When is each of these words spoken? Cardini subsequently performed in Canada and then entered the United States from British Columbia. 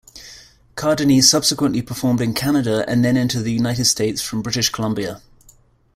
Cardini 0.75 1.21
subsequently 1.21 1.83
performed 1.83 2.21
in 2.21 2.33
Canada 2.33 2.83
and 2.89 3.05
then 3.05 3.15
entered 3.15 3.43
the 3.43 3.51
United 3.53 3.85
States 3.85 4.19
from 4.19 4.41
British 4.41 4.69
Columbia. 4.71 5.21